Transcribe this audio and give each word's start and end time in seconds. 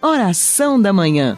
Oração 0.00 0.80
da 0.80 0.92
Manhã. 0.92 1.36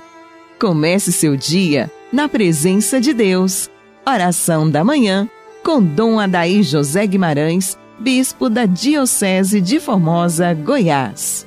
Comece 0.61 1.13
seu 1.13 1.35
dia 1.35 1.91
na 2.13 2.29
presença 2.29 3.01
de 3.01 3.15
Deus. 3.15 3.71
Oração 4.07 4.71
da 4.71 4.85
Manhã 4.85 5.27
com 5.65 5.83
Dom 5.83 6.21
Adaí 6.21 6.63
José 6.63 7.07
Guimarães, 7.07 7.79
Bispo 7.99 8.51
da 8.51 8.67
Diocese 8.67 9.63
de 9.63 9.81
Formosa, 9.81 10.53
Goiás. 10.53 11.47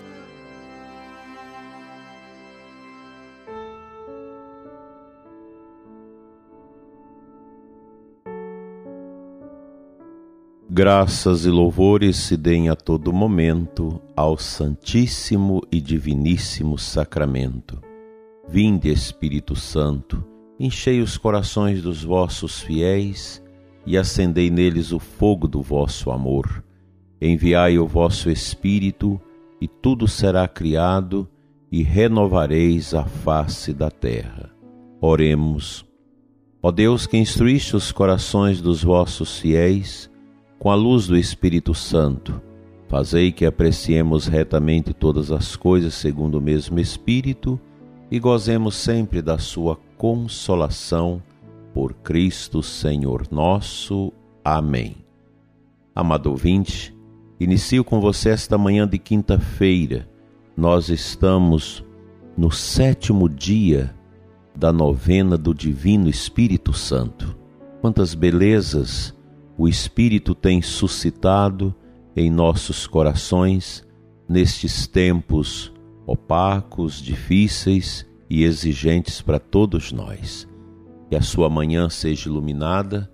Graças 10.75 11.45
e 11.45 11.51
louvores 11.51 12.15
se 12.15 12.35
deem 12.35 12.67
a 12.67 12.75
todo 12.75 13.13
momento 13.13 14.01
ao 14.15 14.39
Santíssimo 14.39 15.61
e 15.71 15.79
Diviníssimo 15.79 16.79
Sacramento. 16.79 17.79
Vinde, 18.49 18.89
Espírito 18.89 19.55
Santo, 19.55 20.25
enchei 20.59 20.99
os 20.99 21.15
corações 21.15 21.79
dos 21.79 22.03
vossos 22.03 22.59
fiéis 22.59 23.39
e 23.85 23.95
acendei 23.95 24.49
neles 24.49 24.91
o 24.91 24.97
fogo 24.97 25.47
do 25.47 25.61
vosso 25.61 26.09
amor. 26.09 26.63
Enviai 27.21 27.77
o 27.77 27.85
vosso 27.85 28.27
Espírito, 28.31 29.21
e 29.61 29.67
tudo 29.67 30.07
será 30.07 30.47
criado, 30.47 31.29
e 31.71 31.83
renovareis 31.83 32.95
a 32.95 33.05
face 33.05 33.73
da 33.73 33.91
terra. 33.91 34.49
Oremos. 34.99 35.85
Ó 36.63 36.71
Deus 36.71 37.05
que 37.05 37.15
instruíste 37.15 37.75
os 37.75 37.91
corações 37.91 38.59
dos 38.59 38.83
vossos 38.83 39.37
fiéis, 39.37 40.11
com 40.63 40.71
a 40.71 40.75
luz 40.75 41.07
do 41.07 41.17
Espírito 41.17 41.73
Santo, 41.73 42.41
fazei 42.87 43.33
que 43.33 43.45
apreciemos 43.45 44.27
retamente 44.27 44.93
todas 44.93 45.29
as 45.29 45.57
coisas 45.57 45.93
segundo 45.93 46.35
o 46.35 46.41
mesmo 46.41 46.79
Espírito 46.79 47.59
e 48.09 48.17
gozemos 48.17 48.75
sempre 48.75 49.21
da 49.21 49.37
sua 49.37 49.77
consolação 49.97 51.21
por 51.73 51.93
Cristo 51.95 52.63
Senhor 52.63 53.27
nosso. 53.29 54.13
Amém. 54.41 54.95
Amado 55.93 56.27
ouvinte, 56.27 56.95
inicio 57.37 57.83
com 57.83 57.99
você 57.99 58.29
esta 58.29 58.57
manhã 58.57 58.87
de 58.87 58.97
quinta-feira. 58.97 60.07
Nós 60.55 60.87
estamos 60.87 61.83
no 62.37 62.49
sétimo 62.49 63.27
dia 63.27 63.93
da 64.55 64.71
novena 64.71 65.37
do 65.37 65.53
Divino 65.53 66.07
Espírito 66.07 66.71
Santo. 66.71 67.35
Quantas 67.81 68.15
belezas! 68.15 69.13
O 69.63 69.67
Espírito 69.69 70.35
tem 70.35 70.61
suscitado 70.61 71.73
em 72.17 72.29
nossos 72.29 72.85
corações 72.85 73.87
nestes 74.27 74.87
tempos 74.87 75.71
opacos, 76.05 77.01
difíceis 77.01 78.05
e 78.29 78.43
exigentes 78.43 79.21
para 79.21 79.39
todos 79.39 79.93
nós. 79.93 80.45
Que 81.09 81.15
a 81.15 81.21
sua 81.21 81.49
manhã 81.49 81.89
seja 81.89 82.27
iluminada 82.27 83.09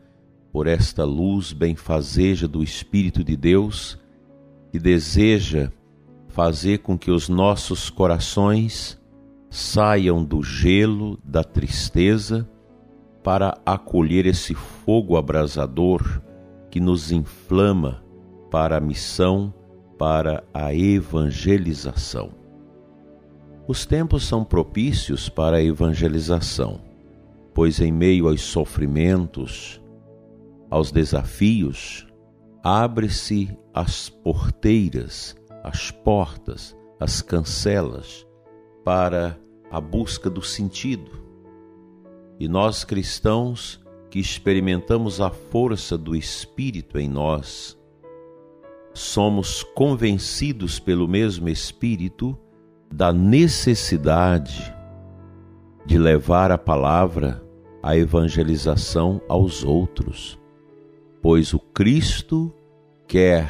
por 0.52 0.66
esta 0.66 1.04
luz 1.04 1.54
benfazeja 1.54 2.48
do 2.48 2.64
Espírito 2.64 3.24
de 3.24 3.38
Deus 3.38 4.00
que 4.72 4.80
deseja 4.80 5.72
fazer 6.30 6.80
com 6.80 6.98
que 6.98 7.12
os 7.12 7.30
nossos 7.30 7.92
corações 7.92 9.00
saiam 9.52 10.24
do 10.24 10.42
gelo, 10.42 11.20
da 11.24 11.44
tristeza, 11.44 12.50
para 13.24 13.56
acolher 13.64 14.26
esse 14.26 14.56
fogo 14.56 15.16
abrasador 15.16 16.28
que 16.70 16.80
nos 16.80 17.12
inflama 17.12 18.04
para 18.52 18.78
a 18.78 18.80
missão, 18.82 19.54
para 19.98 20.44
a 20.54 20.74
evangelização. 20.74 22.32
Os 23.68 23.86
tempos 23.86 24.28
são 24.28 24.44
propícios 24.44 25.30
para 25.30 25.58
a 25.58 25.64
evangelização, 25.64 26.82
pois 27.54 27.80
em 27.80 27.92
meio 27.92 28.28
aos 28.28 28.42
sofrimentos, 28.42 29.82
aos 30.70 30.92
desafios, 30.92 32.08
abre-se 32.64 33.56
as 33.74 34.10
porteiras, 34.10 35.36
as 35.64 35.92
portas, 35.92 36.76
as 37.00 37.22
cancelas 37.22 38.26
para 38.84 39.38
a 39.72 39.80
busca 39.80 40.30
do 40.30 40.42
sentido. 40.42 41.12
E 42.40 42.48
nós 42.48 42.84
cristãos 42.84 43.80
que 44.10 44.20
experimentamos 44.20 45.22
a 45.22 45.30
força 45.30 45.98
do 45.98 46.16
Espírito 46.16 46.98
em 46.98 47.08
nós, 47.08 47.78
somos 48.94 49.64
convencidos 49.64 50.80
pelo 50.80 51.08
mesmo 51.08 51.48
Espírito 51.48 52.38
da 52.92 53.14
necessidade 53.14 54.74
de 55.86 55.98
levar 55.98 56.52
a 56.52 56.58
palavra, 56.58 57.44
a 57.84 57.96
evangelização 57.96 59.22
aos 59.30 59.64
outros, 59.64 60.40
pois 61.22 61.54
o 61.54 61.60
Cristo 61.60 62.54
quer 63.08 63.50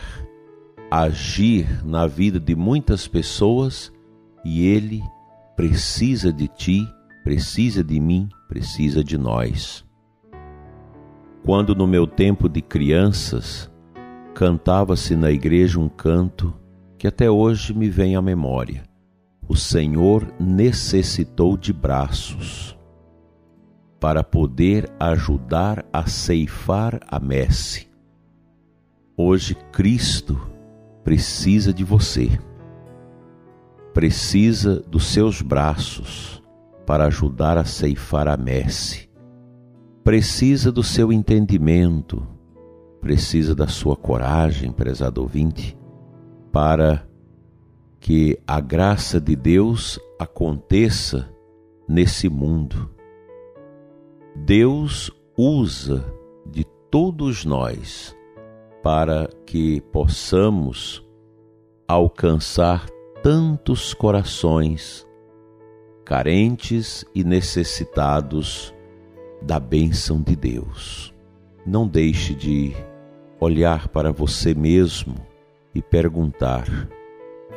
agir 0.91 1.85
na 1.85 2.05
vida 2.05 2.39
de 2.39 2.55
muitas 2.55 3.07
pessoas 3.07 3.91
e 4.43 4.67
ele 4.67 5.01
precisa 5.55 6.33
de 6.33 6.47
ti, 6.47 6.87
precisa 7.23 7.83
de 7.83 7.99
mim, 7.99 8.27
precisa 8.47 9.03
de 9.03 9.17
nós 9.17 9.87
quando 11.43 11.73
no 11.73 11.87
meu 11.87 12.05
tempo 12.05 12.47
de 12.47 12.61
crianças 12.61 13.69
cantava-se 14.33 15.15
na 15.15 15.31
igreja 15.31 15.79
um 15.79 15.89
canto 15.89 16.53
que 16.97 17.07
até 17.07 17.29
hoje 17.29 17.73
me 17.73 17.89
vem 17.89 18.15
à 18.15 18.21
memória. 18.21 18.83
O 19.47 19.55
Senhor 19.55 20.27
necessitou 20.39 21.57
de 21.57 21.73
braços 21.73 22.77
para 23.99 24.23
poder 24.23 24.89
ajudar 24.99 25.85
a 25.91 26.07
ceifar 26.07 26.99
a 27.07 27.19
messe. 27.19 27.89
Hoje 29.17 29.55
Cristo 29.71 30.39
precisa 31.03 31.73
de 31.73 31.83
você. 31.83 32.29
Precisa 33.93 34.79
dos 34.81 35.07
seus 35.07 35.41
braços 35.41 36.41
para 36.85 37.05
ajudar 37.05 37.57
a 37.57 37.65
ceifar 37.65 38.27
a 38.27 38.37
messe 38.37 39.08
precisa 40.09 40.71
do 40.71 40.81
seu 40.81 41.13
entendimento, 41.13 42.25
precisa 42.99 43.53
da 43.53 43.67
sua 43.67 43.95
coragem, 43.95 44.71
prezado 44.71 45.21
ouvinte, 45.21 45.77
para 46.51 47.07
que 47.99 48.35
a 48.47 48.59
graça 48.59 49.21
de 49.21 49.35
Deus 49.35 49.99
aconteça 50.17 51.31
nesse 51.87 52.27
mundo. 52.27 52.89
Deus 54.35 55.11
usa 55.37 56.03
de 56.43 56.65
todos 56.89 57.45
nós 57.45 58.17
para 58.81 59.29
que 59.45 59.79
possamos 59.91 61.07
alcançar 61.87 62.87
tantos 63.21 63.93
corações 63.93 65.07
carentes 66.03 67.05
e 67.13 67.23
necessitados 67.23 68.73
da 69.41 69.59
bênção 69.59 70.21
de 70.21 70.35
Deus. 70.35 71.13
Não 71.65 71.87
deixe 71.87 72.33
de 72.33 72.73
olhar 73.39 73.87
para 73.87 74.11
você 74.11 74.53
mesmo 74.53 75.15
e 75.73 75.81
perguntar: 75.81 76.65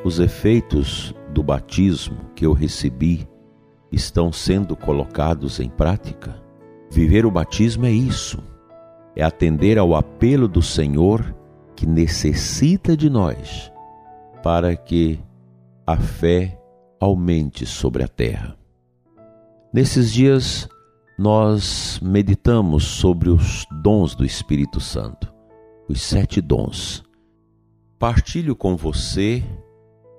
os 0.04 0.19
efeitos 0.19 1.15
do 1.32 1.42
batismo 1.42 2.19
que 2.34 2.47
eu 2.47 2.53
recebi 2.53 3.28
estão 3.91 4.32
sendo 4.32 4.76
colocados 4.76 5.60
em 5.60 5.69
prática? 5.69 6.41
Viver 6.91 7.25
o 7.25 7.31
batismo 7.31 7.87
é 7.87 7.91
isso, 7.91 8.42
é 9.16 9.22
atender 9.22 9.78
ao 9.78 9.94
apelo 9.94 10.47
do 10.47 10.60
Senhor 10.60 11.34
que 11.75 11.87
necessita 11.87 12.97
de 12.97 13.09
nós 13.09 13.72
para 14.42 14.76
que 14.76 15.19
a 15.87 15.97
fé 15.97 16.59
aumente 17.00 17.65
sobre 17.65 18.03
a 18.03 18.09
terra. 18.09 18.57
Nesses 19.72 20.12
dias 20.12 20.68
nós 21.22 22.01
meditamos 22.03 22.83
sobre 22.83 23.30
os 23.30 23.65
dons 23.80 24.13
do 24.13 24.24
Espírito 24.24 24.80
Santo, 24.80 25.33
os 25.89 26.03
sete 26.03 26.41
dons. 26.41 27.04
Partilho 27.97 28.57
com 28.57 28.77
você 28.77 29.41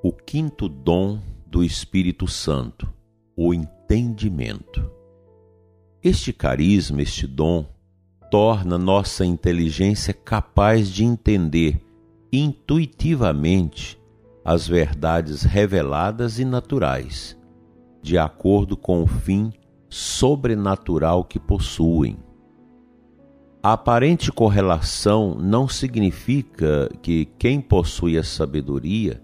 o 0.01 0.13
quinto 0.13 0.69
dom 0.69 1.19
do 1.45 1.61
Espírito 1.61 2.25
Santo, 2.25 2.89
o 3.35 3.53
entendimento. 3.53 4.89
Este 6.01 6.31
carisma, 6.31 7.01
este 7.01 7.27
dom, 7.27 7.65
torna 8.31 8.77
nossa 8.77 9.25
inteligência 9.25 10.13
capaz 10.13 10.89
de 10.89 11.03
entender 11.03 11.81
intuitivamente 12.31 13.99
as 14.45 14.65
verdades 14.65 15.43
reveladas 15.43 16.39
e 16.39 16.45
naturais, 16.45 17.37
de 18.01 18.17
acordo 18.17 18.77
com 18.77 19.03
o 19.03 19.07
fim 19.07 19.51
sobrenatural 19.93 21.23
que 21.23 21.37
possuem. 21.37 22.17
A 23.61 23.73
aparente 23.73 24.31
correlação 24.31 25.35
não 25.35 25.67
significa 25.67 26.89
que 26.99 27.25
quem 27.37 27.61
possui 27.61 28.17
a 28.17 28.23
sabedoria 28.23 29.21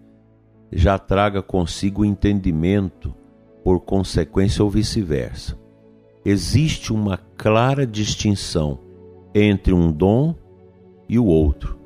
já 0.72 1.00
traga 1.00 1.42
consigo 1.42 2.04
o 2.04 2.06
entendimento 2.06 3.16
por 3.64 3.80
consequência 3.80 4.64
ou 4.64 4.70
vice-versa. 4.70 5.58
Existe 6.24 6.94
uma 6.94 7.18
clara 7.18 7.86
distinção 7.88 8.78
entre 9.34 9.74
um 9.74 9.92
dom 9.92 10.36
e 11.10 11.18
o 11.18 11.26
outro. 11.26 11.80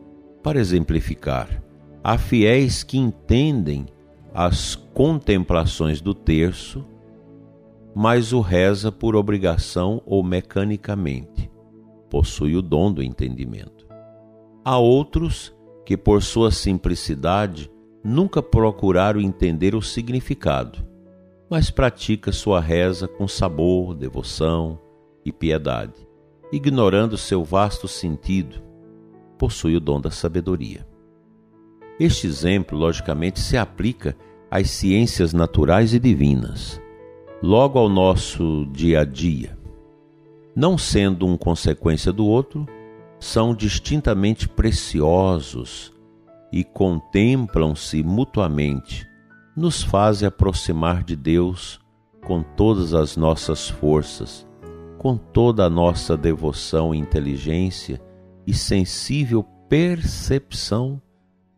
Para 0.44 0.60
exemplificar, 0.60 1.64
há 2.04 2.18
fiéis 2.18 2.84
que 2.84 2.98
entendem 2.98 3.86
as 4.34 4.76
contemplações 4.76 6.02
do 6.02 6.14
terço, 6.14 6.86
mas 7.96 8.34
o 8.34 8.42
reza 8.42 8.92
por 8.92 9.16
obrigação 9.16 10.02
ou 10.06 10.24
mecanicamente. 10.24 11.50
Possui 12.10 12.56
o 12.56 12.62
dom 12.62 12.92
do 12.92 13.04
entendimento. 13.04 13.88
Há 14.64 14.78
outros 14.78 15.54
que, 15.86 15.98
por 15.98 16.22
sua 16.22 16.52
simplicidade, 16.52 17.70
nunca 18.04 18.42
procuraram 18.42 19.22
entender 19.22 19.76
o 19.76 19.82
significado, 19.82 20.86
mas 21.50 21.70
pratica 21.70 22.32
sua 22.32 22.60
reza 22.60 23.08
com 23.08 23.28
sabor, 23.28 23.94
devoção 23.94 24.80
e 25.26 25.32
piedade, 25.32 26.08
ignorando 26.52 27.18
seu 27.18 27.44
vasto 27.44 27.88
sentido. 27.88 28.62
Possui 29.38 29.76
o 29.76 29.80
dom 29.80 30.00
da 30.00 30.10
sabedoria. 30.10 30.88
Este 32.00 32.26
exemplo, 32.26 32.78
logicamente, 32.78 33.40
se 33.40 33.58
aplica 33.58 34.16
às 34.50 34.70
ciências 34.70 35.34
naturais 35.34 35.94
e 35.94 36.00
divinas, 36.00 36.82
logo 37.44 37.78
ao 37.78 37.90
nosso 37.90 38.66
dia 38.72 39.02
a 39.02 39.04
dia. 39.04 39.58
Não 40.56 40.78
sendo 40.78 41.28
um 41.28 41.36
consequência 41.36 42.14
do 42.14 42.26
outro, 42.26 42.66
são 43.20 43.54
distintamente 43.54 44.48
preciosos 44.48 45.92
e 46.54 46.64
contemplam-se 46.64 48.02
mutuamente, 48.02 49.06
nos 49.58 49.84
fazem 49.84 50.26
aproximar 50.26 51.04
de 51.04 51.18
Deus 51.18 51.82
com 52.26 52.42
todas 52.42 52.94
as 52.94 53.18
nossas 53.18 53.68
forças, 53.68 54.48
com 54.98 55.18
toda 55.18 55.66
a 55.66 55.70
nossa 55.70 56.16
devoção 56.16 56.96
e 56.96 56.98
inteligência 56.98 58.02
e 58.48 58.54
sensível 58.54 59.44
percepção 59.68 61.02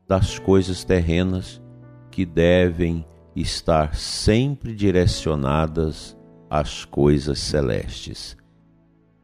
das 0.07 0.39
coisas 0.39 0.83
terrenas 0.83 1.61
que 2.09 2.25
devem 2.25 3.05
estar 3.35 3.95
sempre 3.95 4.73
direcionadas 4.73 6.17
às 6.49 6.85
coisas 6.85 7.39
celestes. 7.39 8.37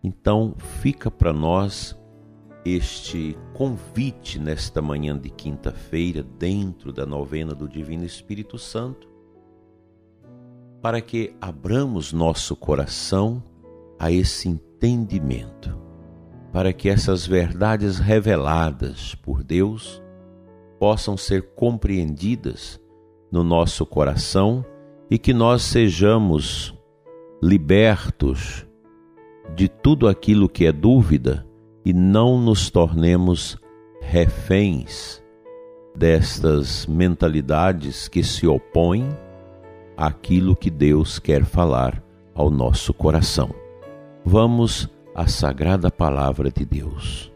Então, 0.04 0.56
fica 0.58 1.10
para 1.10 1.31
nós 1.31 1.98
este 2.66 3.38
convite 3.54 4.40
nesta 4.40 4.81
manhã 4.81 5.18
de 5.18 5.30
quinta-feira, 5.30 6.24
dentro 6.24 6.92
da 6.92 7.06
novena 7.06 7.56
do 7.56 7.68
Divino 7.68 8.04
Espírito 8.04 8.58
Santo, 8.58 9.10
para 10.81 11.00
que 11.00 11.36
abramos 11.40 12.12
nosso 12.12 12.56
coração 12.56 13.44
a 14.00 14.12
esse 14.12 14.50
entendimento, 14.50 15.80
para 16.52 16.74
que 16.74 16.90
essas 16.90 17.25
verdades 17.25 18.00
reveladas 18.00 19.16
por 19.16 19.44
Deus 19.44 20.02
possam 20.80 21.16
ser 21.16 21.54
compreendidas 21.54 22.81
no 23.31 23.44
nosso 23.44 23.86
coração 23.86 24.66
e 25.10 25.18
que 25.18 25.33
nós 25.33 25.62
sejamos 25.62 26.74
libertos 27.42 28.68
de 29.56 29.68
tudo 29.68 30.07
aquilo 30.07 30.50
que 30.50 30.66
é 30.66 30.72
dúvida 30.72 31.45
e 31.86 31.94
não 31.94 32.39
nos 32.39 32.69
tornemos 32.69 33.57
reféns 34.01 35.22
destas 35.95 36.86
mentalidades 36.86 38.07
que 38.07 38.24
se 38.24 38.48
opõem 38.48 39.10
àquilo 39.98 40.56
que 40.56 40.69
Deus 40.69 41.19
quer 41.19 41.44
falar 41.44 42.04
ao 42.34 42.50
nosso 42.50 42.94
coração. 42.94 43.54
Vamos 44.24 44.89
à 45.13 45.27
sagrada 45.27 45.92
palavra 45.92 46.50
de 46.50 46.66
Deus. 46.66 47.31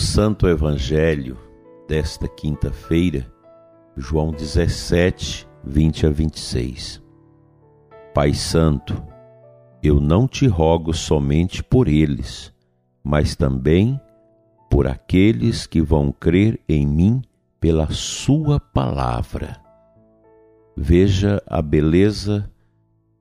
Santo 0.00 0.48
Evangelho 0.48 1.36
desta 1.86 2.26
quinta-feira, 2.26 3.30
João 3.94 4.32
17, 4.32 5.46
20 5.62 6.06
a 6.06 6.10
26. 6.10 7.02
Pai 8.14 8.32
Santo, 8.32 9.00
eu 9.82 10.00
não 10.00 10.26
te 10.26 10.46
rogo 10.46 10.94
somente 10.94 11.62
por 11.62 11.86
eles, 11.86 12.50
mas 13.04 13.36
também 13.36 14.00
por 14.70 14.86
aqueles 14.86 15.66
que 15.66 15.82
vão 15.82 16.10
crer 16.10 16.58
em 16.66 16.86
mim 16.86 17.22
pela 17.60 17.90
Sua 17.90 18.58
palavra. 18.58 19.60
Veja 20.74 21.42
a 21.46 21.60
beleza 21.60 22.50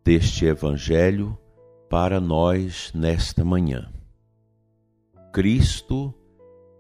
deste 0.04 0.46
Evangelho 0.46 1.38
para 1.90 2.22
nós 2.22 2.90
nesta 2.96 3.44
manhã. 3.44 3.92
Cristo 5.34 6.16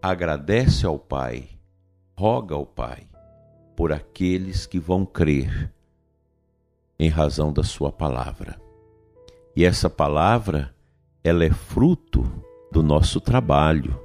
agradece 0.01 0.86
ao 0.86 0.98
Pai, 0.98 1.50
roga 2.18 2.56
ao 2.56 2.66
Pai 2.66 3.07
por 3.75 3.92
aqueles 3.92 4.66
que 4.66 4.80
vão 4.80 5.06
crer 5.06 5.74
em 6.98 7.10
razão 7.10 7.51
da 7.51 7.63
sua 7.63 7.92
palavra. 7.92 8.60
E 9.56 9.63
essa 9.63 9.90
palavra, 9.90 10.74
ela 11.24 11.44
é 11.44 11.50
fruto 11.50 12.30
do 12.72 12.84
nosso 12.84 13.19
trabalho, 13.19 14.00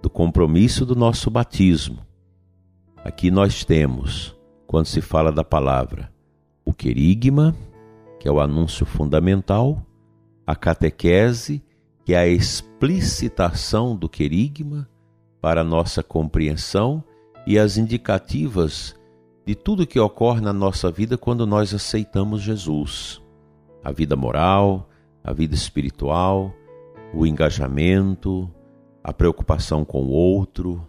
do 0.00 0.10
compromisso 0.10 0.84
do 0.84 0.94
nosso 0.96 1.30
batismo. 1.30 2.04
Aqui 3.04 3.30
nós 3.30 3.64
temos, 3.64 4.36
quando 4.66 4.86
se 4.86 5.00
fala 5.00 5.30
da 5.32 5.44
palavra, 5.44 6.12
o 6.64 6.72
querigma, 6.72 7.54
que 8.18 8.28
é 8.28 8.30
o 8.30 8.40
anúncio 8.40 8.84
fundamental, 8.84 9.84
a 10.46 10.54
catequese, 10.54 11.62
que 12.04 12.14
é 12.14 12.18
a 12.18 12.26
explicitação 12.26 13.96
do 13.96 14.08
querigma, 14.08 14.88
para 15.42 15.64
nossa 15.64 16.04
compreensão 16.04 17.02
e 17.44 17.58
as 17.58 17.76
indicativas 17.76 18.94
de 19.44 19.56
tudo 19.56 19.86
que 19.86 19.98
ocorre 19.98 20.40
na 20.40 20.52
nossa 20.52 20.88
vida 20.88 21.18
quando 21.18 21.44
nós 21.44 21.74
aceitamos 21.74 22.40
Jesus. 22.40 23.20
A 23.82 23.90
vida 23.90 24.14
moral, 24.14 24.88
a 25.24 25.32
vida 25.32 25.56
espiritual, 25.56 26.54
o 27.12 27.26
engajamento, 27.26 28.48
a 29.02 29.12
preocupação 29.12 29.84
com 29.84 30.04
o 30.04 30.10
outro, 30.10 30.86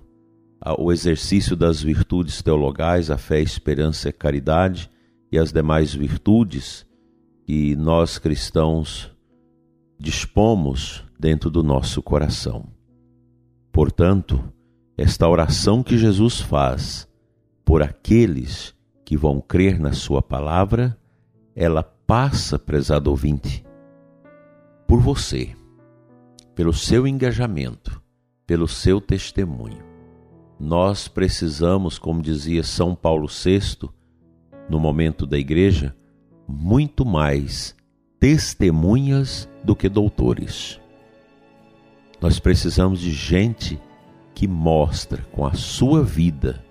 o 0.77 0.91
exercício 0.91 1.55
das 1.55 1.81
virtudes 1.81 2.43
teologais, 2.43 3.09
a 3.09 3.17
fé, 3.17 3.37
a 3.37 3.41
esperança 3.41 4.07
e 4.07 4.11
a 4.11 4.13
caridade 4.13 4.87
e 5.31 5.39
as 5.39 5.51
demais 5.51 5.95
virtudes 5.95 6.85
que 7.47 7.75
nós 7.75 8.19
cristãos 8.19 9.11
dispomos 9.99 11.03
dentro 11.19 11.49
do 11.49 11.63
nosso 11.63 12.03
coração. 12.03 12.67
Portanto, 13.73 14.39
esta 14.95 15.27
oração 15.27 15.81
que 15.81 15.97
Jesus 15.97 16.39
faz 16.39 17.09
por 17.65 17.81
aqueles 17.81 18.75
que 19.03 19.17
vão 19.17 19.41
crer 19.41 19.79
na 19.79 19.93
Sua 19.93 20.21
palavra, 20.21 20.95
ela 21.55 21.81
passa, 21.81 22.59
prezado 22.59 23.09
ouvinte, 23.09 23.65
por 24.87 24.99
você, 24.99 25.55
pelo 26.53 26.71
seu 26.71 27.07
engajamento, 27.07 27.99
pelo 28.45 28.67
seu 28.67 29.01
testemunho. 29.01 29.83
Nós 30.59 31.07
precisamos, 31.07 31.97
como 31.97 32.21
dizia 32.21 32.61
São 32.61 32.93
Paulo 32.93 33.27
VI, 33.27 33.89
no 34.69 34.79
momento 34.79 35.25
da 35.25 35.39
igreja, 35.39 35.95
muito 36.47 37.03
mais 37.03 37.75
testemunhas 38.19 39.49
do 39.63 39.75
que 39.75 39.89
doutores. 39.89 40.79
Nós 42.23 42.39
precisamos 42.39 43.01
de 43.01 43.11
gente 43.11 43.77
que 44.33 44.47
mostra 44.47 45.21
com 45.33 45.45
a 45.45 45.55
sua 45.55 46.01
vida 46.01 46.63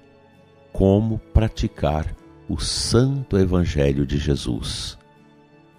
como 0.73 1.19
praticar 1.19 2.17
o 2.49 2.59
santo 2.59 3.37
evangelho 3.37 4.07
de 4.07 4.17
Jesus. 4.17 4.97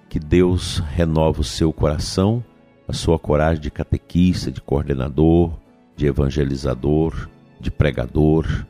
Que 0.08 0.20
Deus 0.20 0.78
renova 0.78 1.42
o 1.42 1.44
seu 1.44 1.74
coração, 1.74 2.46
a 2.88 2.94
sua 2.94 3.18
coragem 3.18 3.64
de 3.64 3.72
catequista, 3.72 4.52
de 4.52 4.62
coordenador, 4.62 5.58
de 5.96 6.06
evangelizador, 6.06 7.28
de 7.60 7.72
pregador 7.72 8.68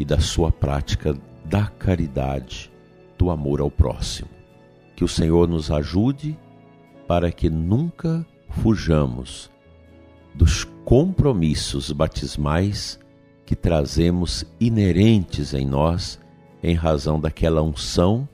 e 0.00 0.04
da 0.04 0.18
sua 0.18 0.50
prática 0.50 1.16
da 1.44 1.68
caridade, 1.68 2.72
do 3.16 3.30
amor 3.30 3.60
ao 3.60 3.70
próximo. 3.70 4.30
Que 4.96 5.04
o 5.04 5.08
Senhor 5.08 5.46
nos 5.46 5.70
ajude 5.70 6.36
para 7.06 7.30
que 7.30 7.48
nunca 7.48 8.26
fujamos 8.48 9.54
dos 10.36 10.64
compromissos 10.84 11.90
batismais 11.90 12.98
que 13.44 13.56
trazemos 13.56 14.44
inerentes 14.60 15.54
em 15.54 15.66
nós 15.66 16.20
em 16.62 16.74
razão 16.74 17.20
daquela 17.20 17.62
unção, 17.62 18.28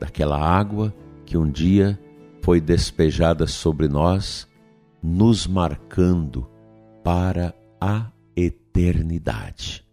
daquela 0.00 0.38
água 0.38 0.92
que 1.24 1.36
um 1.36 1.50
dia 1.50 1.98
foi 2.42 2.60
despejada 2.60 3.46
sobre 3.46 3.88
nós, 3.88 4.48
nos 5.02 5.46
marcando 5.46 6.48
para 7.04 7.54
a 7.80 8.10
eternidade. 8.34 9.84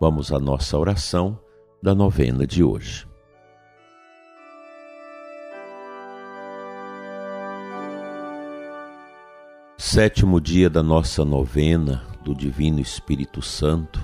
Vamos 0.00 0.32
à 0.32 0.38
nossa 0.38 0.78
oração 0.78 1.38
da 1.82 1.94
novena 1.94 2.46
de 2.46 2.64
hoje. 2.64 3.06
Sétimo 9.86 10.40
dia 10.40 10.70
da 10.70 10.82
nossa 10.82 11.26
novena 11.26 12.02
do 12.24 12.34
Divino 12.34 12.80
Espírito 12.80 13.42
Santo. 13.42 14.00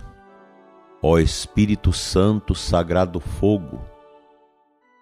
Ó 1.03 1.19
Espírito 1.19 1.91
Santo, 1.91 2.55
Sagrado 2.55 3.19
Fogo, 3.19 3.81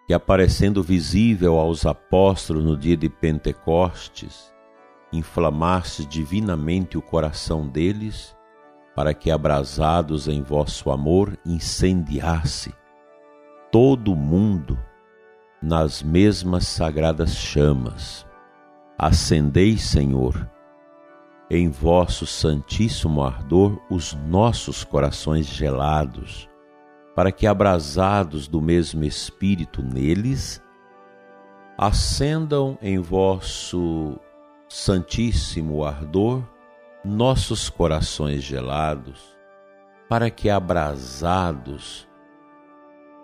que 0.07 0.15
aparecendo 0.15 0.81
visível 0.81 1.59
aos 1.59 1.85
apóstolos 1.85 2.65
no 2.65 2.77
dia 2.77 2.97
de 2.97 3.09
Pentecostes, 3.09 4.55
inflamaste 5.13 6.07
divinamente 6.07 6.97
o 6.97 7.03
coração 7.03 7.67
deles, 7.67 8.37
para 8.95 9.13
que, 9.13 9.33
abrasados 9.33 10.29
em 10.29 10.43
vosso 10.43 10.93
amor, 10.93 11.37
incendiasse 11.45 12.73
todo 13.73 14.13
o 14.13 14.17
mundo 14.17 14.79
nas 15.61 16.05
mesmas 16.05 16.69
sagradas 16.69 17.35
chamas. 17.35 18.25
Acendei, 18.97 19.77
Senhor, 19.77 20.49
em 21.51 21.71
vosso 21.71 22.27
santíssimo 22.27 23.23
ardor 23.23 23.81
os 23.91 24.13
nossos 24.13 24.85
corações 24.85 25.47
gelados, 25.47 26.49
para 27.15 27.33
que, 27.33 27.47
abrasados 27.47 28.47
do 28.47 28.61
mesmo 28.61 29.03
Espírito 29.05 29.83
neles, 29.83 30.63
acendam 31.77 32.77
em 32.83 32.99
vosso 32.99 34.19
santíssimo 34.69 35.85
ardor 35.85 36.43
nossos 37.05 37.71
corações 37.71 38.43
gelados, 38.43 39.37
para 40.09 40.31
que, 40.31 40.51
abrasados 40.51 42.07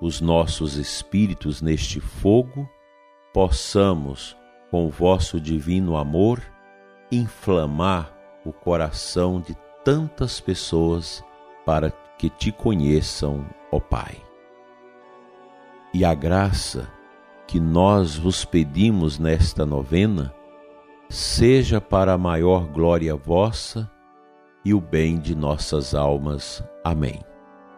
os 0.00 0.20
nossos 0.20 0.76
espíritos 0.76 1.60
neste 1.60 2.00
fogo, 2.00 2.68
possamos, 3.34 4.36
com 4.70 4.88
vosso 4.88 5.40
divino 5.40 5.96
amor, 5.96 6.40
inflamar 7.12 8.13
o 8.44 8.52
coração 8.52 9.40
de 9.40 9.56
tantas 9.84 10.40
pessoas 10.40 11.24
para 11.64 11.90
que 12.18 12.28
te 12.28 12.52
conheçam, 12.52 13.44
ó 13.70 13.80
Pai. 13.80 14.16
E 15.92 16.04
a 16.04 16.14
graça 16.14 16.88
que 17.46 17.60
nós 17.60 18.16
vos 18.16 18.44
pedimos 18.44 19.18
nesta 19.18 19.64
novena 19.64 20.34
seja 21.08 21.80
para 21.80 22.14
a 22.14 22.18
maior 22.18 22.66
glória 22.66 23.14
vossa 23.14 23.90
e 24.64 24.74
o 24.74 24.80
bem 24.80 25.18
de 25.18 25.34
nossas 25.34 25.94
almas. 25.94 26.64
Amém. 26.82 27.20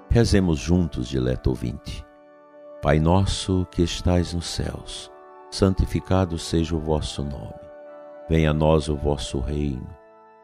Rezemos 0.09 0.59
juntos, 0.59 1.09
dileto 1.09 1.51
ouvinte. 1.51 2.05
Pai 2.81 3.01
nosso 3.01 3.67
que 3.71 3.83
estais 3.83 4.33
nos 4.33 4.47
céus, 4.47 5.11
santificado 5.51 6.39
seja 6.39 6.77
o 6.77 6.81
vosso 6.81 7.23
nome. 7.23 7.55
Venha 8.29 8.51
a 8.51 8.55
nós 8.55 8.89
o 8.89 8.97
vosso 8.97 9.41
reino 9.41 10.06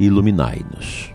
iluminai-nos. 0.00 1.14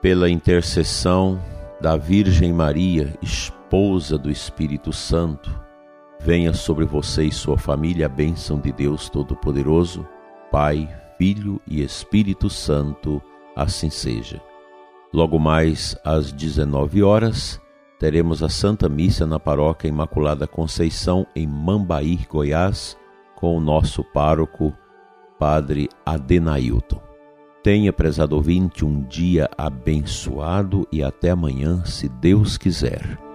Pela 0.00 0.30
intercessão 0.30 1.38
da 1.80 1.96
Virgem 1.96 2.50
Maria, 2.50 3.14
esposa 3.20 4.16
do 4.16 4.30
Espírito 4.30 4.90
Santo, 4.90 5.54
venha 6.18 6.54
sobre 6.54 6.86
você 6.86 7.24
e 7.24 7.32
sua 7.32 7.58
família 7.58 8.06
a 8.06 8.08
bênção 8.08 8.58
de 8.58 8.72
Deus 8.72 9.10
Todo-Poderoso, 9.10 10.08
Pai, 10.50 10.88
Filho 11.18 11.60
e 11.66 11.82
Espírito 11.82 12.48
Santo, 12.48 13.20
assim 13.54 13.90
seja. 13.90 14.40
Logo 15.12 15.38
mais 15.38 15.94
às 16.04 16.32
19 16.32 17.02
horas, 17.02 17.60
teremos 17.98 18.42
a 18.42 18.48
Santa 18.48 18.88
Missa 18.88 19.26
na 19.26 19.40
Paróquia 19.40 19.88
Imaculada 19.88 20.46
Conceição, 20.46 21.26
em 21.34 21.46
Mambaí, 21.46 22.20
Goiás, 22.28 22.96
com 23.34 23.56
o 23.56 23.60
nosso 23.60 24.04
pároco, 24.04 24.72
Padre 25.38 25.88
Adenailton. 26.06 27.00
Tenha, 27.62 27.92
prezado 27.92 28.36
ouvinte, 28.36 28.84
um 28.84 29.02
dia 29.02 29.50
abençoado 29.58 30.86
e 30.92 31.02
até 31.02 31.30
amanhã, 31.30 31.84
se 31.84 32.08
Deus 32.08 32.56
quiser. 32.56 33.27